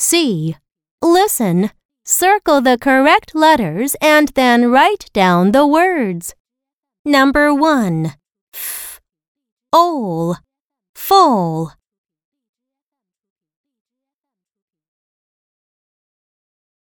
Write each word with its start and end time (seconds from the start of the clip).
C. 0.00 0.54
Listen, 1.02 1.72
circle 2.04 2.60
the 2.60 2.78
correct 2.78 3.34
letters 3.34 3.96
and 4.00 4.28
then 4.36 4.70
write 4.70 5.10
down 5.12 5.50
the 5.50 5.66
words. 5.66 6.36
Number 7.04 7.52
1. 7.52 8.14
F. 8.54 9.00
Ole. 9.72 10.36
Full. 10.94 11.72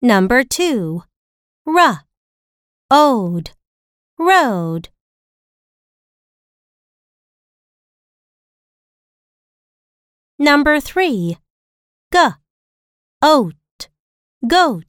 Number 0.01 0.45
2. 0.45 1.03
R. 1.67 2.03
Ode. 2.89 3.51
Road. 4.17 4.87
Number 10.39 10.79
3. 10.79 11.37
G. 12.13 12.42
Oat. 13.25 13.87
Goat. 14.45 14.83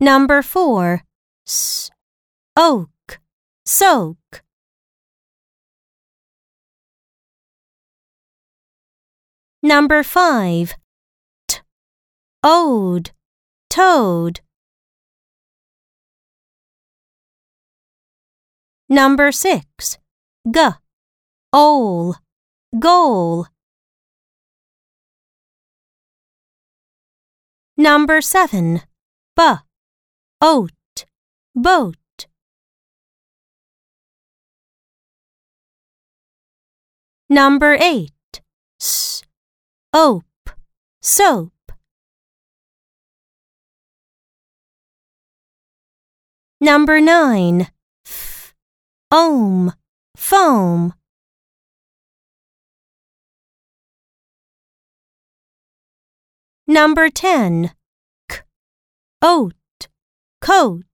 Number 0.00 0.42
4. 0.42 1.04
S. 1.46 1.90
Oak. 2.56 3.20
Soak. 3.64 4.42
Number 9.62 10.02
5. 10.02 10.74
T. 11.46 11.60
Ode. 12.42 13.12
Toad. 13.70 14.40
Number 18.88 19.30
6. 19.30 19.98
G. 20.50 20.68
Ole. 21.52 22.16
Goal. 22.78 23.46
Number 27.76 28.22
7. 28.22 28.80
B. 29.36 29.42
Oat. 30.40 31.04
Boat. 31.54 31.96
Number 37.28 37.74
8. 37.74 38.10
S. 38.80 39.22
Ope. 39.92 40.50
Soap. 41.02 41.52
Number 46.60 47.00
9. 47.00 47.68
F. 48.06 48.54
Ohm. 49.10 49.72
Foam. 50.16 50.94
Number 56.66 57.10
10. 57.10 57.72
K. 58.28 58.38
Oat. 59.20 59.54
Coat. 60.40 60.84